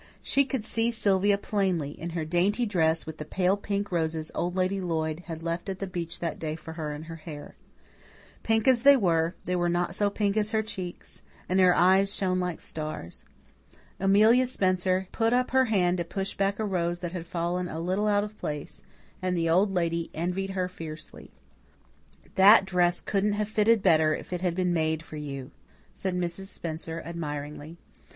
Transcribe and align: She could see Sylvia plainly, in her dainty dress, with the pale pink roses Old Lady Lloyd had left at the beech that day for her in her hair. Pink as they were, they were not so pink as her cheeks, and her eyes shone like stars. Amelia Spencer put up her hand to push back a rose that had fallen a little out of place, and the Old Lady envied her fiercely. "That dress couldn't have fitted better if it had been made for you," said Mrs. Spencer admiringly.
She 0.23 0.45
could 0.45 0.63
see 0.63 0.89
Sylvia 0.89 1.37
plainly, 1.37 1.91
in 1.91 2.09
her 2.17 2.25
dainty 2.25 2.65
dress, 2.65 3.05
with 3.05 3.19
the 3.19 3.23
pale 3.23 3.55
pink 3.55 3.91
roses 3.91 4.31
Old 4.33 4.55
Lady 4.55 4.81
Lloyd 4.81 5.19
had 5.27 5.43
left 5.43 5.69
at 5.69 5.77
the 5.77 5.85
beech 5.85 6.19
that 6.19 6.39
day 6.39 6.55
for 6.55 6.73
her 6.73 6.91
in 6.95 7.03
her 7.03 7.17
hair. 7.17 7.55
Pink 8.41 8.67
as 8.67 8.81
they 8.81 8.97
were, 8.97 9.35
they 9.45 9.55
were 9.55 9.69
not 9.69 9.93
so 9.93 10.09
pink 10.09 10.37
as 10.37 10.49
her 10.49 10.63
cheeks, 10.63 11.21
and 11.47 11.59
her 11.59 11.75
eyes 11.75 12.11
shone 12.15 12.39
like 12.39 12.59
stars. 12.59 13.23
Amelia 13.99 14.47
Spencer 14.47 15.07
put 15.11 15.33
up 15.33 15.51
her 15.51 15.65
hand 15.65 15.97
to 15.99 16.03
push 16.03 16.33
back 16.33 16.57
a 16.57 16.65
rose 16.65 16.97
that 17.01 17.11
had 17.11 17.27
fallen 17.27 17.67
a 17.67 17.79
little 17.79 18.07
out 18.07 18.23
of 18.23 18.39
place, 18.39 18.81
and 19.21 19.37
the 19.37 19.51
Old 19.51 19.71
Lady 19.71 20.09
envied 20.15 20.49
her 20.57 20.67
fiercely. 20.67 21.29
"That 22.33 22.65
dress 22.65 23.01
couldn't 23.01 23.33
have 23.33 23.47
fitted 23.47 23.83
better 23.83 24.15
if 24.15 24.33
it 24.33 24.41
had 24.41 24.55
been 24.55 24.73
made 24.73 25.03
for 25.03 25.17
you," 25.17 25.51
said 25.93 26.15
Mrs. 26.15 26.47
Spencer 26.47 27.03
admiringly. 27.05 27.77